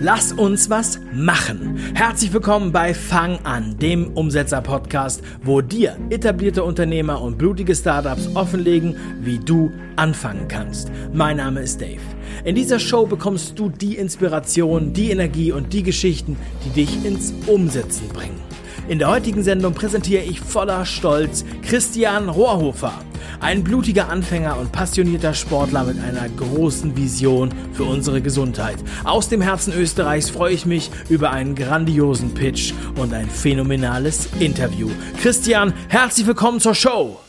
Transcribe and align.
Lass 0.00 0.30
uns 0.30 0.70
was 0.70 1.00
machen. 1.12 1.76
Herzlich 1.94 2.32
willkommen 2.32 2.70
bei 2.70 2.94
Fang 2.94 3.40
an, 3.44 3.76
dem 3.78 4.12
Umsetzer-Podcast, 4.12 5.22
wo 5.42 5.60
dir 5.60 5.96
etablierte 6.10 6.62
Unternehmer 6.62 7.20
und 7.20 7.36
blutige 7.36 7.74
Startups 7.74 8.28
offenlegen, 8.34 8.94
wie 9.20 9.40
du 9.40 9.72
anfangen 9.96 10.46
kannst. 10.46 10.92
Mein 11.12 11.38
Name 11.38 11.62
ist 11.62 11.80
Dave. 11.80 11.98
In 12.44 12.54
dieser 12.54 12.78
Show 12.78 13.06
bekommst 13.06 13.58
du 13.58 13.70
die 13.70 13.96
Inspiration, 13.96 14.92
die 14.92 15.10
Energie 15.10 15.50
und 15.50 15.72
die 15.72 15.82
Geschichten, 15.82 16.36
die 16.64 16.70
dich 16.70 17.04
ins 17.04 17.34
Umsetzen 17.48 18.06
bringen. 18.10 18.40
In 18.88 19.00
der 19.00 19.10
heutigen 19.10 19.42
Sendung 19.42 19.74
präsentiere 19.74 20.22
ich 20.22 20.40
voller 20.40 20.86
Stolz 20.86 21.44
Christian 21.62 22.28
Rohrhofer. 22.28 22.92
Ein 23.40 23.64
blutiger 23.64 24.08
Anfänger 24.08 24.58
und 24.58 24.72
passionierter 24.72 25.34
Sportler 25.34 25.84
mit 25.84 25.98
einer 26.02 26.28
großen 26.28 26.96
Vision 26.96 27.50
für 27.72 27.84
unsere 27.84 28.20
Gesundheit. 28.20 28.76
Aus 29.04 29.28
dem 29.28 29.40
Herzen 29.40 29.72
Österreichs 29.72 30.30
freue 30.30 30.54
ich 30.54 30.66
mich 30.66 30.90
über 31.08 31.30
einen 31.30 31.54
grandiosen 31.54 32.34
Pitch 32.34 32.72
und 32.96 33.12
ein 33.14 33.28
phänomenales 33.28 34.28
Interview. 34.38 34.88
Christian, 35.20 35.72
herzlich 35.88 36.26
willkommen 36.26 36.60
zur 36.60 36.74
Show! 36.74 37.27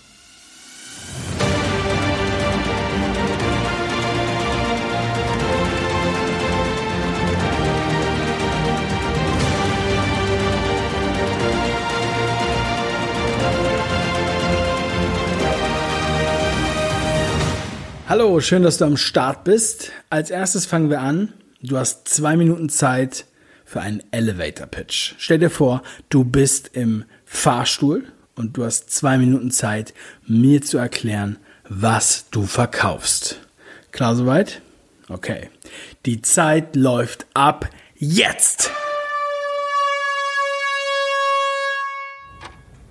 Hallo, 18.20 18.42
schön, 18.42 18.64
dass 18.64 18.78
du 18.78 18.84
am 18.84 18.98
Start 18.98 19.46
bist. 19.46 19.94
Als 20.10 20.30
erstes 20.30 20.66
fangen 20.66 20.90
wir 20.90 21.00
an. 21.00 21.32
Du 21.62 21.78
hast 21.78 22.10
zwei 22.10 22.36
Minuten 22.36 22.68
Zeit 22.68 23.24
für 23.64 23.80
einen 23.80 24.04
Elevator 24.12 24.68
Pitch. 24.68 25.14
Stell 25.18 25.40
dir 25.40 25.50
vor, 25.50 25.84
du 26.10 26.26
bist 26.26 26.72
im 26.74 27.06
Fahrstuhl 27.24 28.04
und 28.36 28.58
du 28.58 28.66
hast 28.66 28.92
zwei 28.92 29.18
Minuten 29.18 29.52
Zeit, 29.52 29.94
mir 30.28 30.62
zu 30.62 30.78
erklären, 30.78 31.38
was 31.70 32.26
du 32.30 32.44
verkaufst. 32.44 33.40
Klar 33.94 34.18
soweit? 34.18 34.62
Okay. 35.08 35.50
Die 36.06 36.22
Zeit 36.22 36.76
läuft 36.76 37.26
ab 37.34 37.70
jetzt! 37.96 38.70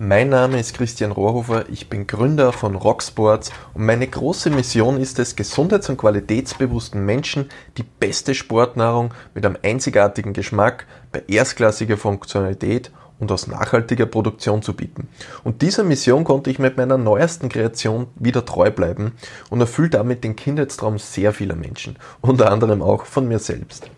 Mein 0.01 0.29
Name 0.29 0.61
ist 0.61 0.75
Christian 0.75 1.11
Rohrhofer, 1.11 1.69
ich 1.71 1.89
bin 1.89 2.07
Gründer 2.07 2.53
von 2.53 2.77
Rocksports 2.77 3.51
und 3.75 3.85
meine 3.85 4.07
große 4.07 4.49
Mission 4.49 5.01
ist 5.01 5.19
es, 5.19 5.35
gesundheits- 5.35 5.89
und 5.89 5.97
qualitätsbewussten 5.97 7.05
Menschen 7.05 7.49
die 7.79 7.83
beste 7.83 8.37
Sportnahrung 8.37 9.13
mit 9.35 9.45
einem 9.45 9.59
einzigartigen 9.61 10.35
Geschmack, 10.35 10.87
bei 11.11 11.25
erstklassiger 11.27 11.97
Funktionalität 11.97 12.93
und 13.19 13.33
aus 13.33 13.49
nachhaltiger 13.49 14.07
Produktion 14.07 14.63
zu 14.63 14.73
bieten. 14.73 15.09
Und 15.43 15.63
dieser 15.63 15.83
Mission 15.83 16.23
konnte 16.23 16.51
ich 16.51 16.61
mit 16.61 16.77
meiner 16.77 16.97
neuesten 16.97 17.49
Kreation 17.49 18.07
wieder 18.15 18.45
treu 18.45 18.71
bleiben 18.71 19.15
und 19.51 19.61
erfüllt 19.61 19.95
damit 19.95 20.23
den 20.23 20.37
Kindheitstraum 20.37 21.01
sehr 21.01 21.33
vieler 21.33 21.57
Menschen, 21.57 21.97
unter 22.21 22.53
anderem 22.53 22.83
auch 22.83 23.05
von 23.05 23.27
mir 23.27 23.41
selbst. 23.41 23.91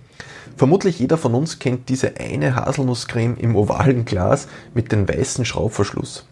Vermutlich 0.57 0.99
jeder 0.99 1.17
von 1.17 1.35
uns 1.35 1.59
kennt 1.59 1.89
diese 1.89 2.17
eine 2.19 2.55
Haselnusscreme 2.55 3.37
im 3.39 3.57
ovalen 3.57 4.05
Glas 4.05 4.49
mit 4.75 4.93
dem 4.93 5.09
weißen 5.09 5.45
Schraubverschluss. 5.45 6.27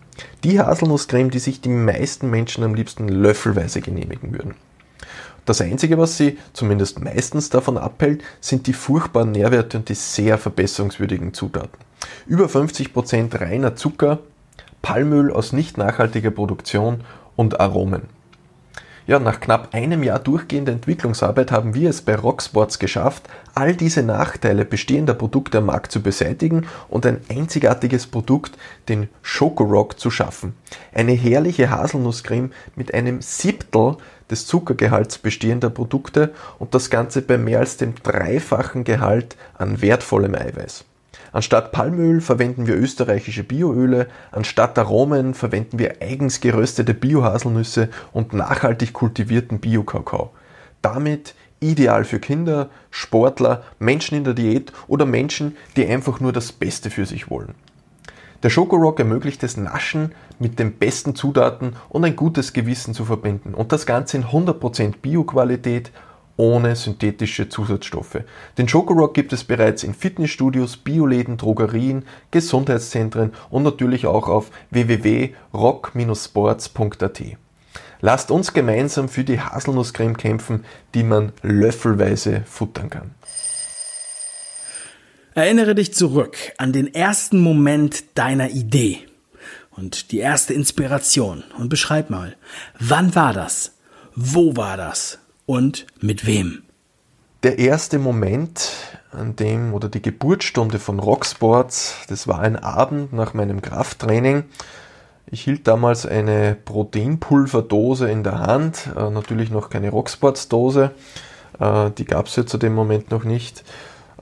Die 0.45 0.61
Haselnusscreme, 0.61 1.31
die 1.31 1.39
sich 1.39 1.61
die 1.61 1.69
meisten 1.69 2.29
Menschen 2.31 2.65
am 2.65 2.75
liebsten 2.75 3.09
löffelweise 3.09 3.81
genehmigen 3.81 4.33
würden. 4.33 4.55
Das 5.45 5.63
Einzige, 5.63 5.97
was 5.97 6.19
sie 6.19 6.37
zumindest 6.53 7.01
meistens 7.01 7.49
davon 7.49 7.79
abhält, 7.79 8.23
sind 8.41 8.67
die 8.67 8.75
furchtbaren 8.75 9.33
Nährwerte 9.33 9.79
und 9.79 9.89
die 9.89 9.95
sehr 9.95 10.37
verbesserungswürdigen 10.37 11.33
Zutaten. 11.33 11.79
Über 12.27 12.47
50% 12.47 13.41
reiner 13.41 13.75
Zucker, 13.75 14.19
Palmöl 14.83 15.33
aus 15.33 15.55
nicht 15.55 15.79
nachhaltiger 15.79 16.31
Produktion 16.31 17.03
und 17.35 17.61
Aromen. 17.61 18.03
Ja, 19.09 19.19
nach 19.19 19.41
knapp 19.41 19.73
einem 19.73 20.03
Jahr 20.03 20.19
durchgehender 20.19 20.71
Entwicklungsarbeit 20.71 21.51
haben 21.51 21.73
wir 21.73 21.89
es 21.89 22.03
bei 22.03 22.15
Rocksports 22.15 22.79
geschafft, 22.79 23.27
all 23.55 23.75
diese 23.75 24.03
Nachteile 24.03 24.67
bestehender 24.67 25.15
Produkte 25.15 25.59
am 25.59 25.65
Markt 25.65 25.93
zu 25.93 26.03
beseitigen 26.03 26.67
und 26.91 27.07
ein 27.07 27.23
einzigartiges 27.31 28.07
Produkt, 28.07 28.59
den 28.91 29.09
Schokorock, 29.23 29.99
zu 29.99 30.11
schaffen. 30.11 30.53
Eine 30.93 31.13
herrliche 31.13 31.71
Haselnusscreme 31.71 32.51
mit 32.77 32.93
einem 32.93 33.23
Siebtel 33.23 33.97
des 34.31 34.47
Zuckergehalts 34.47 35.17
bestehender 35.17 35.71
Produkte 35.71 36.35
und 36.59 36.75
das 36.75 36.91
Ganze 36.91 37.23
bei 37.23 37.39
mehr 37.39 37.61
als 37.61 37.79
dem 37.79 37.95
dreifachen 38.03 38.85
Gehalt 38.85 39.39
an 39.55 39.81
wertvollem 39.81 40.35
Eiweiß. 40.35 40.85
Anstatt 41.33 41.73
Palmöl 41.73 42.21
verwenden 42.21 42.67
wir 42.67 42.77
österreichische 42.77 43.45
Bioöle, 43.45 44.09
anstatt 44.31 44.79
Aromen 44.79 45.35
verwenden 45.35 45.79
wir 45.79 46.01
eigens 46.01 46.41
geröstete 46.41 46.95
Biohaselnüsse 46.95 47.91
und 48.13 48.33
nachhaltig 48.33 48.93
kultivierten 48.93 49.59
Biokakao. 49.61 50.31
Damit 50.81 51.35
ideal 51.61 52.05
für 52.05 52.21
Kinder, 52.21 52.71
Sportler, 52.91 53.63
Menschen 53.79 54.17
in 54.17 54.25
der 54.25 54.35
Diät 54.35 54.73
oder 54.87 55.07
Menschen, 55.07 55.57
die 55.77 55.87
einfach 55.87 56.21
nur 56.21 56.33
das 56.33 56.53
Beste 56.53 56.91
für 56.91 57.05
sich 57.05 57.31
wollen. 57.31 57.55
Der 58.45 58.51
Schokorock 58.51 59.01
ermöglicht 59.01 59.43
es 59.43 59.57
Naschen 59.57 60.13
mit 60.39 60.61
den 60.61 60.75
besten 60.75 61.17
Zutaten 61.17 61.75
und 61.89 62.05
ein 62.05 62.15
gutes 62.15 62.53
Gewissen 62.53 62.95
zu 62.95 63.05
verbinden 63.05 63.53
und 63.53 63.73
das 63.73 63.85
Ganze 63.85 64.17
in 64.19 64.27
100% 64.27 64.95
Bioqualität 65.03 65.91
ohne 66.39 66.75
synthetische 66.77 67.51
Zusatzstoffe. 67.51 68.23
Den 68.57 68.69
Schokorock 68.69 69.13
gibt 69.13 69.35
es 69.35 69.45
bereits 69.45 69.83
in 69.83 69.93
Fitnessstudios, 69.93 70.79
Bioläden, 70.79 71.37
Drogerien, 71.37 72.07
Gesundheitszentren 72.31 73.35
und 73.51 73.65
natürlich 73.65 74.07
auch 74.07 74.29
auf 74.29 74.51
www.rock-sports.at. 74.71 77.23
Lasst 78.01 78.31
uns 78.31 78.55
gemeinsam 78.55 79.09
für 79.09 79.25
die 79.25 79.41
Haselnusscreme 79.41 80.17
kämpfen, 80.17 80.65
die 80.95 81.03
man 81.03 81.33
löffelweise 81.43 82.43
futtern 82.47 82.89
kann. 82.89 83.11
Erinnere 85.35 85.75
dich 85.75 85.93
zurück 85.93 86.37
an 86.57 86.73
den 86.73 86.95
ersten 86.95 87.41
Moment 87.41 88.17
deiner 88.17 88.51
Idee 88.51 89.01
und 89.71 90.13
die 90.13 90.19
erste 90.19 90.55
Inspiration 90.55 91.43
und 91.59 91.69
beschreib 91.69 92.11
mal, 92.11 92.37
wann 92.79 93.15
war 93.15 93.33
das? 93.33 93.73
Wo 94.15 94.57
war 94.57 94.77
das? 94.77 95.19
Und 95.49 95.87
mit 96.01 96.27
wem? 96.27 96.63
Der 97.43 97.59
erste 97.59 97.99
Moment, 97.99 98.71
an 99.13 99.35
dem 99.35 99.73
oder 99.73 99.89
die 99.89 100.03
Geburtsstunde 100.03 100.79
von 100.79 100.99
Rocksports, 100.99 102.05
das 102.09 102.29
war 102.29 102.41
ein 102.41 102.57
Abend 102.57 103.15
nach 103.15 103.33
meinem 103.33 103.63
Krafttraining. 103.63 104.45
Ich 105.31 105.45
hielt 105.45 105.67
damals 105.67 106.05
eine 106.05 106.55
Proteinpulverdose 106.65 108.11
in 108.11 108.25
der 108.25 108.41
Hand, 108.41 108.91
äh, 108.95 109.09
natürlich 109.09 109.51
noch 109.51 109.71
keine 109.71 109.89
Rocksports-Dose, 109.89 110.91
äh, 111.59 111.91
die 111.97 112.05
gab 112.05 112.27
es 112.27 112.37
ja 112.37 112.45
zu 112.45 112.59
dem 112.59 112.75
Moment 112.75 113.11
noch 113.11 113.25
nicht. 113.25 113.65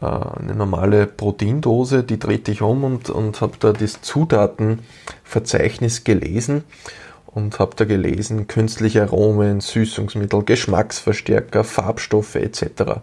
Äh, 0.01 0.07
eine 0.07 0.55
normale 0.55 1.09
Proteindose, 1.09 2.05
die 2.05 2.21
drehte 2.21 2.53
ich 2.53 2.63
um 2.63 2.85
und, 2.85 3.11
und 3.11 3.41
habe 3.41 3.55
da 3.59 3.73
das 3.73 4.01
Zutatenverzeichnis 4.01 6.05
gelesen 6.05 6.63
und 7.37 7.59
habe 7.59 7.77
da 7.77 7.85
gelesen, 7.85 8.47
künstliche 8.47 9.03
Aromen, 9.03 9.61
Süßungsmittel, 9.61 10.43
Geschmacksverstärker, 10.43 11.65
Farbstoffe 11.65 12.37
etc. 12.37 13.03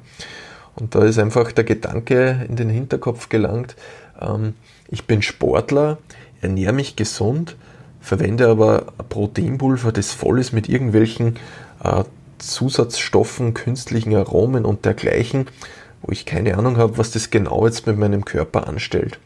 Und 0.74 0.96
da 0.96 1.04
ist 1.04 1.20
einfach 1.20 1.52
der 1.52 1.64
Gedanke 1.64 2.44
in 2.50 2.56
den 2.56 2.70
Hinterkopf 2.70 3.30
gelangt, 3.30 3.76
ähm, 4.20 4.56
ich 4.90 5.06
bin 5.06 5.22
Sportler, 5.22 6.00
ernähre 6.42 6.74
mich 6.74 6.96
gesund, 6.96 7.56
verwende 8.02 8.48
aber 8.48 8.94
Proteinpulver, 9.08 9.92
das 9.92 10.12
voll 10.12 10.40
ist 10.40 10.52
mit 10.52 10.68
irgendwelchen 10.68 11.38
äh, 11.84 12.04
Zusatzstoffen, 12.40 13.54
künstlichen 13.54 14.16
Aromen 14.16 14.66
und 14.66 14.84
dergleichen, 14.84 15.46
wo 16.02 16.12
ich 16.12 16.26
keine 16.26 16.58
Ahnung 16.58 16.78
habe, 16.78 16.98
was 16.98 17.12
das 17.12 17.30
genau 17.30 17.68
jetzt 17.68 17.86
mit 17.86 18.00
meinem 18.00 18.26
Körper 18.26 18.68
anstellt. 18.68 19.20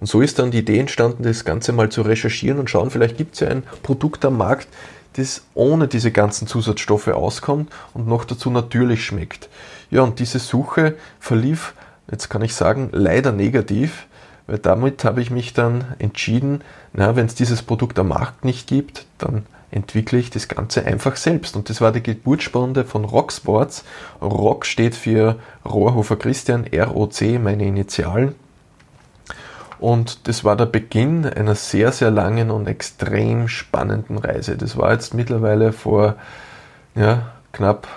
Und 0.00 0.06
so 0.06 0.20
ist 0.20 0.38
dann 0.38 0.50
die 0.50 0.58
Idee 0.58 0.78
entstanden, 0.78 1.22
das 1.22 1.44
Ganze 1.44 1.72
mal 1.72 1.90
zu 1.90 2.02
recherchieren 2.02 2.58
und 2.58 2.70
schauen, 2.70 2.90
vielleicht 2.90 3.16
gibt 3.16 3.34
es 3.34 3.40
ja 3.40 3.48
ein 3.48 3.62
Produkt 3.82 4.24
am 4.24 4.36
Markt, 4.36 4.68
das 5.14 5.42
ohne 5.54 5.88
diese 5.88 6.10
ganzen 6.10 6.46
Zusatzstoffe 6.46 7.08
auskommt 7.08 7.70
und 7.94 8.06
noch 8.06 8.24
dazu 8.24 8.50
natürlich 8.50 9.04
schmeckt. 9.04 9.48
Ja, 9.90 10.02
und 10.02 10.18
diese 10.18 10.38
Suche 10.38 10.94
verlief, 11.20 11.74
jetzt 12.10 12.28
kann 12.28 12.42
ich 12.42 12.54
sagen, 12.54 12.88
leider 12.92 13.32
negativ, 13.32 14.06
weil 14.46 14.58
damit 14.58 15.04
habe 15.04 15.20
ich 15.20 15.30
mich 15.30 15.52
dann 15.52 15.84
entschieden, 15.98 16.62
na, 16.92 17.14
wenn 17.14 17.26
es 17.26 17.34
dieses 17.34 17.62
Produkt 17.62 17.98
am 17.98 18.08
Markt 18.08 18.44
nicht 18.44 18.66
gibt, 18.66 19.06
dann 19.18 19.46
entwickle 19.70 20.18
ich 20.18 20.30
das 20.30 20.48
Ganze 20.48 20.84
einfach 20.84 21.16
selbst. 21.16 21.56
Und 21.56 21.68
das 21.70 21.80
war 21.80 21.92
die 21.92 22.02
Geburtsstunde 22.02 22.84
von 22.84 23.04
Rocksports. 23.04 23.84
Rock 24.20 24.66
steht 24.66 24.94
für 24.94 25.36
Rohrhofer 25.64 26.16
Christian, 26.16 26.66
ROC, 26.72 27.22
meine 27.42 27.64
Initialen. 27.64 28.34
Und 29.82 30.28
das 30.28 30.44
war 30.44 30.56
der 30.56 30.66
Beginn 30.66 31.26
einer 31.26 31.56
sehr, 31.56 31.90
sehr 31.90 32.12
langen 32.12 32.52
und 32.52 32.68
extrem 32.68 33.48
spannenden 33.48 34.16
Reise. 34.16 34.56
Das 34.56 34.76
war 34.76 34.92
jetzt 34.92 35.12
mittlerweile 35.12 35.72
vor 35.72 36.14
ja, 36.94 37.32
knapp 37.50 37.88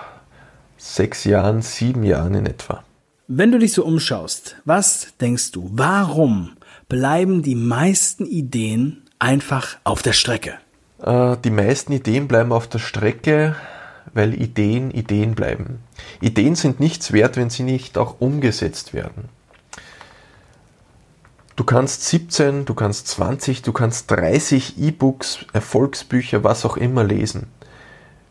sechs 0.76 1.22
Jahren, 1.22 1.62
sieben 1.62 2.02
Jahren 2.02 2.34
in 2.34 2.46
etwa. 2.46 2.82
Wenn 3.28 3.52
du 3.52 3.60
dich 3.60 3.72
so 3.72 3.84
umschaust, 3.84 4.56
was 4.64 5.14
denkst 5.20 5.52
du, 5.52 5.70
warum 5.72 6.56
bleiben 6.88 7.42
die 7.42 7.54
meisten 7.54 8.26
Ideen 8.26 9.04
einfach 9.20 9.76
auf 9.84 10.02
der 10.02 10.12
Strecke? 10.12 10.54
Äh, 11.00 11.36
die 11.44 11.50
meisten 11.50 11.92
Ideen 11.92 12.26
bleiben 12.26 12.50
auf 12.50 12.66
der 12.66 12.80
Strecke, 12.80 13.54
weil 14.12 14.34
Ideen 14.34 14.90
Ideen 14.90 15.36
bleiben. 15.36 15.78
Ideen 16.20 16.56
sind 16.56 16.80
nichts 16.80 17.12
wert, 17.12 17.36
wenn 17.36 17.50
sie 17.50 17.62
nicht 17.62 17.96
auch 17.96 18.16
umgesetzt 18.18 18.92
werden. 18.92 19.28
Du 21.56 21.64
kannst 21.64 22.04
17, 22.04 22.66
du 22.66 22.74
kannst 22.74 23.08
20, 23.08 23.62
du 23.62 23.72
kannst 23.72 24.10
30 24.10 24.78
E-Books, 24.78 25.38
Erfolgsbücher, 25.54 26.44
was 26.44 26.66
auch 26.66 26.76
immer 26.76 27.02
lesen. 27.02 27.46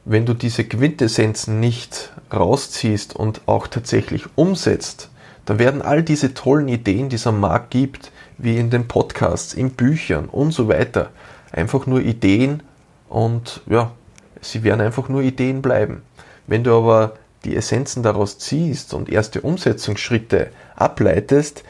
Wenn 0.05 0.27
du 0.27 0.35
diese 0.35 0.63
Quintessenzen 0.63 1.59
nicht 1.59 2.13
rausziehst 2.31 3.15
und 3.15 3.41
auch 3.47 3.65
tatsächlich 3.65 4.25
umsetzt, 4.35 5.09
dann 5.47 5.57
werden 5.57 5.81
all 5.81 6.03
diese 6.03 6.35
tollen 6.35 6.67
Ideen, 6.67 7.09
die 7.09 7.15
es 7.15 7.25
am 7.25 7.39
Markt 7.39 7.71
gibt, 7.71 8.11
wie 8.37 8.57
in 8.57 8.69
den 8.69 8.87
Podcasts, 8.87 9.55
in 9.55 9.71
Büchern 9.71 10.25
und 10.25 10.51
so 10.51 10.67
weiter, 10.67 11.09
einfach 11.51 11.87
nur 11.87 12.01
Ideen 12.01 12.61
und 13.09 13.61
ja, 13.67 13.91
sie 14.39 14.61
werden 14.63 14.81
einfach 14.81 15.09
nur 15.09 15.23
Ideen 15.23 15.63
bleiben. 15.63 16.03
Wenn 16.45 16.63
du 16.63 16.77
aber 16.77 17.13
die 17.43 17.55
Essenzen 17.55 18.03
daraus 18.03 18.37
ziehst 18.37 18.93
und 18.93 19.09
erste 19.09 19.41
Umsetzungsschritte 19.41 20.51
ableitest, 20.75 21.63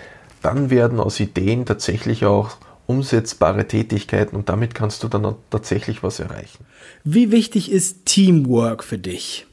dann 0.46 0.70
werden 0.70 1.00
aus 1.00 1.20
Ideen 1.20 1.66
tatsächlich 1.66 2.26
auch 2.26 2.58
umsetzbare 2.86 3.68
Tätigkeiten 3.68 4.36
und 4.36 4.48
damit 4.48 4.76
kannst 4.76 5.04
du 5.04 5.08
dann 5.08 5.36
tatsächlich 5.50 6.04
was 6.04 6.20
erreichen. 6.20 6.66
Wie 7.04 7.32
wichtig 7.32 7.72
ist 7.72 8.06
Teamwork 8.06 8.84
für 8.84 9.00
dich? 9.00 9.48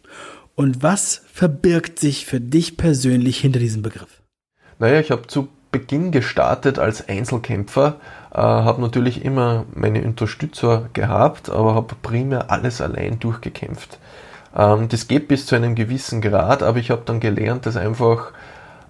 Und 0.54 0.82
was 0.82 1.22
verbirgt 1.32 1.98
sich 1.98 2.26
für 2.26 2.40
dich 2.40 2.76
persönlich 2.76 3.38
hinter 3.38 3.58
diesem 3.58 3.82
Begriff? 3.82 4.20
Naja, 4.78 5.00
ich 5.00 5.10
habe 5.10 5.26
zu 5.26 5.48
Beginn 5.70 6.12
gestartet 6.12 6.78
als 6.78 7.08
Einzelkämpfer, 7.08 7.96
äh, 8.30 8.36
habe 8.36 8.82
natürlich 8.82 9.24
immer 9.24 9.64
meine 9.74 10.02
Unterstützer 10.02 10.90
gehabt, 10.92 11.48
aber 11.48 11.74
habe 11.74 11.94
primär 12.02 12.50
alles 12.50 12.82
allein 12.82 13.18
durchgekämpft. 13.18 13.98
Ähm, 14.54 14.90
das 14.90 15.08
geht 15.08 15.28
bis 15.28 15.46
zu 15.46 15.54
einem 15.56 15.74
gewissen 15.74 16.20
Grad, 16.20 16.62
aber 16.62 16.78
ich 16.78 16.90
habe 16.90 17.02
dann 17.06 17.20
gelernt, 17.20 17.64
dass 17.64 17.78
einfach, 17.78 18.32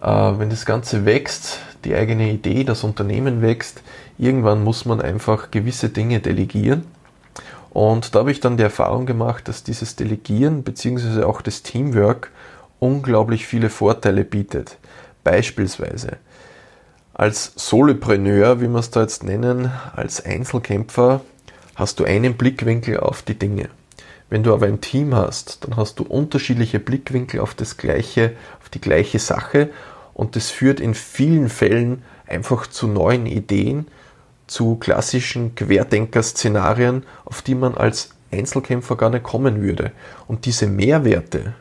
wenn 0.02 0.50
das 0.50 0.66
Ganze 0.66 1.04
wächst, 1.04 1.60
die 1.84 1.94
eigene 1.94 2.30
Idee, 2.30 2.64
das 2.64 2.82
Unternehmen 2.82 3.40
wächst, 3.40 3.82
irgendwann 4.18 4.64
muss 4.64 4.84
man 4.84 5.00
einfach 5.00 5.50
gewisse 5.50 5.90
Dinge 5.90 6.20
delegieren. 6.20 6.86
Und 7.70 8.14
da 8.14 8.20
habe 8.20 8.32
ich 8.32 8.40
dann 8.40 8.56
die 8.56 8.64
Erfahrung 8.64 9.06
gemacht, 9.06 9.48
dass 9.48 9.62
dieses 9.62 9.96
Delegieren 9.96 10.62
bzw. 10.62 11.22
auch 11.22 11.40
das 11.40 11.62
Teamwork 11.62 12.30
unglaublich 12.80 13.46
viele 13.46 13.70
Vorteile 13.70 14.24
bietet. 14.24 14.76
Beispielsweise 15.24 16.18
als 17.14 17.52
Solopreneur, 17.56 18.60
wie 18.60 18.68
wir 18.68 18.78
es 18.78 18.90
da 18.90 19.02
jetzt 19.02 19.22
nennen, 19.22 19.70
als 19.94 20.24
Einzelkämpfer, 20.24 21.20
hast 21.76 22.00
du 22.00 22.04
einen 22.04 22.34
Blickwinkel 22.34 22.98
auf 22.98 23.22
die 23.22 23.38
Dinge. 23.38 23.68
Wenn 24.30 24.42
du 24.42 24.52
aber 24.52 24.66
ein 24.66 24.80
Team 24.80 25.14
hast, 25.14 25.62
dann 25.62 25.76
hast 25.76 25.98
du 25.98 26.04
unterschiedliche 26.04 26.80
Blickwinkel 26.80 27.40
auf 27.40 27.54
das 27.54 27.76
gleiche, 27.76 28.32
auf 28.60 28.70
die 28.70 28.80
gleiche 28.80 29.18
Sache 29.18 29.68
und 30.14 30.36
das 30.36 30.50
führt 30.50 30.80
in 30.80 30.94
vielen 30.94 31.48
Fällen 31.48 32.02
einfach 32.26 32.66
zu 32.66 32.86
neuen 32.86 33.26
Ideen, 33.26 33.86
zu 34.46 34.76
klassischen 34.76 35.54
Querdenker-Szenarien, 35.54 37.04
auf 37.24 37.42
die 37.42 37.54
man 37.54 37.74
als 37.74 38.10
Einzelkämpfer 38.30 38.96
gar 38.96 39.10
nicht 39.10 39.22
kommen 39.22 39.62
würde. 39.62 39.92
Und 40.26 40.46
diese 40.46 40.66
Mehrwerte 40.66 41.54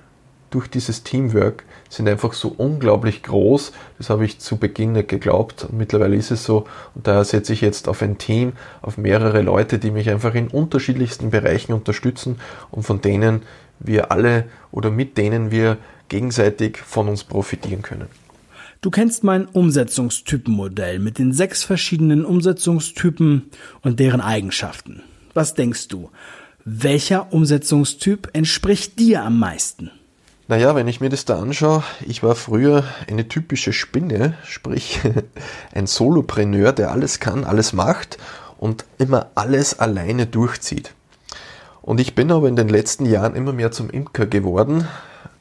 durch 0.50 0.68
dieses 0.68 1.04
Teamwork 1.04 1.64
sind 1.90 2.08
einfach 2.08 2.34
so 2.34 2.54
unglaublich 2.56 3.24
groß. 3.24 3.72
Das 3.98 4.10
habe 4.10 4.26
ich 4.26 4.40
zu 4.40 4.58
Beginn 4.58 4.94
nicht 4.94 5.08
geglaubt. 5.08 5.66
Und 5.66 5.78
mittlerweile 5.78 6.16
ist 6.16 6.32
es 6.32 6.44
so. 6.44 6.66
Und 6.94 7.08
daher 7.08 7.24
setze 7.24 7.54
ich 7.54 7.62
jetzt 7.62 7.88
auf 7.88 8.02
ein 8.02 8.18
Team, 8.18 8.54
auf 8.82 8.98
mehrere 8.98 9.42
Leute, 9.42 9.80
die 9.80 9.92
mich 9.92 10.10
einfach 10.10 10.36
in 10.36 10.50
unterschiedlichsten 10.50 11.30
Bereichen 11.30 11.74
unterstützen 11.74 12.40
und 12.70 12.84
von 12.84 13.02
denen 13.02 13.44
wir 13.80 14.12
alle 14.12 14.46
oder 14.72 14.92
mit 14.92 15.18
denen 15.18 15.52
wir 15.52 15.78
gegenseitig 16.10 16.78
von 16.78 17.08
uns 17.08 17.24
profitieren 17.24 17.82
können. 17.82 18.08
Du 18.84 18.90
kennst 18.90 19.24
mein 19.24 19.46
Umsetzungstypenmodell 19.46 20.98
mit 20.98 21.20
den 21.20 21.34
sechs 21.34 21.64
verschiedenen 21.64 22.26
Umsetzungstypen 22.26 23.52
und 23.84 24.00
deren 24.00 24.22
Eigenschaften. 24.22 25.04
Was 25.36 25.54
denkst 25.54 25.88
du? 25.90 26.10
Welcher 26.66 27.32
Umsetzungstyp 27.32 28.30
entspricht 28.34 28.98
dir 28.98 29.22
am 29.22 29.38
meisten? 29.38 29.92
Naja, 30.48 30.74
wenn 30.74 30.88
ich 30.88 31.00
mir 31.00 31.10
das 31.10 31.26
da 31.26 31.40
anschaue, 31.40 31.84
ich 32.08 32.24
war 32.24 32.34
früher 32.34 32.84
eine 33.08 33.28
typische 33.28 33.72
Spinne, 33.72 34.34
sprich 34.46 35.00
ein 35.76 35.86
Solopreneur, 35.86 36.72
der 36.72 36.92
alles 36.92 37.20
kann, 37.20 37.44
alles 37.44 37.74
macht 37.74 38.18
und 38.58 38.86
immer 38.98 39.30
alles 39.36 39.78
alleine 39.78 40.26
durchzieht. 40.26 40.96
Und 41.84 42.00
ich 42.00 42.16
bin 42.16 42.32
aber 42.32 42.48
in 42.48 42.56
den 42.56 42.70
letzten 42.70 43.06
Jahren 43.06 43.36
immer 43.36 43.54
mehr 43.54 43.72
zum 43.72 43.92
Imker 43.92 44.26
geworden. 44.26 44.88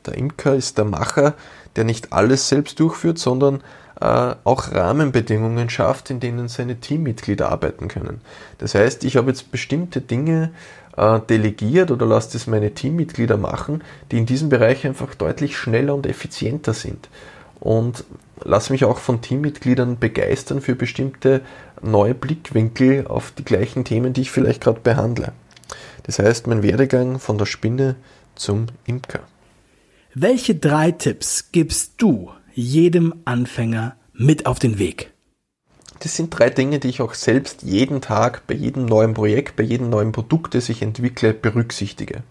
Der 0.05 0.19
Imker 0.19 0.55
ist 0.55 0.77
der 0.77 0.85
Macher, 0.85 1.35
der 1.76 1.84
nicht 1.84 2.12
alles 2.12 2.49
selbst 2.49 2.81
durchführt, 2.81 3.19
sondern 3.19 3.62
äh, 4.00 4.34
auch 4.44 4.72
Rahmenbedingungen 4.72 5.70
schafft, 5.70 6.11
in 6.11 6.20
denen 6.20 6.49
seine 6.49 6.81
Teammitglieder 6.81 7.50
arbeiten 7.50 7.88
können. 7.88 8.20
Das 8.58 8.75
heißt, 8.75 9.05
ich 9.05 9.17
habe 9.17 9.31
jetzt 9.31 9.52
bestimmte 9.52 10.00
Dinge 10.00 10.50
äh, 10.96 11.20
delegiert 11.20 11.90
oder 11.90 12.06
lasst 12.06 12.34
es 12.34 12.46
meine 12.46 12.72
Teammitglieder 12.72 13.37
machen, 13.37 13.82
die 14.11 14.19
in 14.19 14.26
diesem 14.26 14.49
Bereich 14.49 14.87
einfach 14.87 15.14
deutlich 15.14 15.56
schneller 15.56 15.94
und 15.94 16.06
effizienter 16.06 16.75
sind. 16.75 17.08
Und 17.61 18.05
lass 18.43 18.70
mich 18.70 18.84
auch 18.84 18.99
von 18.99 19.20
Teammitgliedern 19.20 19.99
begeistern 19.99 20.62
für 20.62 20.75
bestimmte 20.75 21.43
neue 21.82 22.14
Blickwinkel 22.14 23.06
auf 23.06 23.32
die 23.37 23.44
gleichen 23.44 23.84
Themen, 23.84 24.12
die 24.12 24.22
ich 24.22 24.31
vielleicht 24.31 24.62
gerade 24.62 24.81
behandle. 24.81 25.32
Das 26.05 26.19
heißt, 26.19 26.46
mein 26.46 26.62
Werdegang 26.62 27.19
von 27.19 27.38
der 27.38 27.46
Spinne 27.46 27.96
zum 28.34 28.67
Imker. 28.87 29.20
Welche 30.15 30.57
drei 30.57 30.91
Tipps 30.91 31.53
gibst 31.53 32.03
du 32.03 32.33
jedem 32.53 33.15
Anfänger 33.27 33.95
mit 34.12 34.45
auf 34.45 34.59
den 34.59 34.81
Weg? 34.81 35.12
Das 36.01 36.17
sind 36.17 36.37
drei 36.37 36.51
Dinge, 36.51 36.81
die 36.81 36.89
ich 36.89 37.01
auch 37.01 37.15
selbst 37.15 37.62
jeden 37.62 38.01
Tag 38.01 38.45
bei 38.49 38.55
jedem 38.55 38.87
neuen 38.87 39.15
Projekt, 39.15 39.55
bei 39.55 39.62
jedem 39.62 39.89
neuen 39.89 40.11
Produkt, 40.11 40.57
das 40.57 40.69
ich 40.69 40.83
entwickle, 40.83 41.33
berücksichtige. 41.33 42.25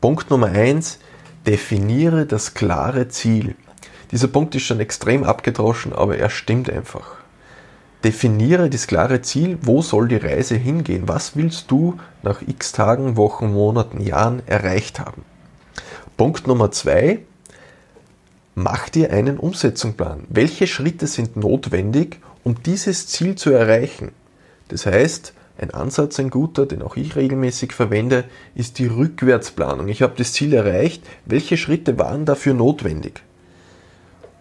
Punkt 0.00 0.30
Nummer 0.30 0.46
eins: 0.46 0.98
definiere 1.46 2.24
das 2.24 2.54
klare 2.54 3.08
Ziel. 3.08 3.54
Dieser 4.10 4.28
Punkt 4.28 4.54
ist 4.54 4.62
schon 4.62 4.80
extrem 4.80 5.24
abgedroschen, 5.24 5.92
aber 5.92 6.16
er 6.16 6.30
stimmt 6.30 6.70
einfach. 6.70 7.16
Definiere 8.02 8.70
das 8.70 8.86
klare 8.86 9.20
Ziel, 9.20 9.58
wo 9.60 9.82
soll 9.82 10.08
die 10.08 10.16
Reise 10.16 10.56
hingehen? 10.56 11.06
Was 11.06 11.36
willst 11.36 11.70
du 11.70 12.00
nach 12.22 12.40
x 12.40 12.72
Tagen, 12.72 13.18
Wochen, 13.18 13.52
Monaten, 13.52 14.00
Jahren 14.00 14.40
erreicht 14.46 15.00
haben? 15.00 15.26
Punkt 16.18 16.48
Nummer 16.48 16.72
zwei, 16.72 17.20
mach 18.56 18.88
dir 18.88 19.12
einen 19.12 19.38
Umsetzungsplan. 19.38 20.24
Welche 20.28 20.66
Schritte 20.66 21.06
sind 21.06 21.36
notwendig, 21.36 22.18
um 22.42 22.60
dieses 22.60 23.06
Ziel 23.06 23.36
zu 23.36 23.50
erreichen. 23.50 24.10
Das 24.66 24.84
heißt, 24.84 25.32
ein 25.58 25.70
Ansatz, 25.70 26.18
ein 26.18 26.30
guter, 26.30 26.66
den 26.66 26.82
auch 26.82 26.96
ich 26.96 27.14
regelmäßig 27.14 27.72
verwende, 27.72 28.24
ist 28.56 28.80
die 28.80 28.88
Rückwärtsplanung. 28.88 29.86
Ich 29.86 30.02
habe 30.02 30.14
das 30.16 30.32
Ziel 30.32 30.54
erreicht, 30.54 31.04
welche 31.24 31.56
Schritte 31.56 32.00
waren 32.00 32.24
dafür 32.24 32.52
notwendig? 32.52 33.22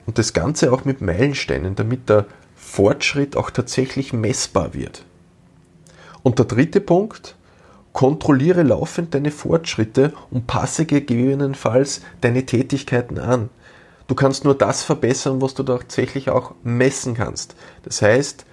Und 0.07 0.17
das 0.17 0.34
Ganze 0.34 0.74
auch 0.74 0.84
mit 0.84 1.01
Meilensteinen, 1.01 1.75
damit 1.75 2.10
der 2.10 2.25
Fortschritt 2.55 3.38
auch 3.38 3.51
tatsächlich 3.51 4.13
messbar 4.13 4.74
wird. 4.74 5.05
Und 6.24 6.39
der 6.39 6.48
dritte 6.48 6.81
Punkt, 6.81 7.36
kontrolliere 7.97 8.61
laufend 8.61 9.15
deine 9.15 9.31
Fortschritte 9.31 10.13
und 10.29 10.45
passe 10.45 10.85
gegebenenfalls 10.85 12.01
deine 12.21 12.45
Tätigkeiten 12.45 13.17
an. 13.17 13.49
Du 14.05 14.13
kannst 14.13 14.43
nur 14.43 14.53
das 14.53 14.83
verbessern, 14.83 15.41
was 15.41 15.55
du 15.55 15.63
tatsächlich 15.63 16.29
auch 16.29 16.53
messen 16.61 17.15
kannst. 17.15 17.55
Das 17.81 18.03
heißt, 18.03 18.45